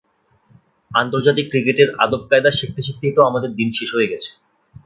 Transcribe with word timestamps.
আন্তর্জাতিক 0.91 1.45
ক্রিকেটের 1.49 1.89
আদব-কায়দা 2.03 2.51
শিখতে 2.51 2.81
শিখতেই 2.81 3.13
তো 3.13 3.21
আমাদের 3.29 3.51
দিন 3.55 3.69
শেষ 3.77 3.89
হয়ে 3.95 4.11
গেছে। 4.11 4.29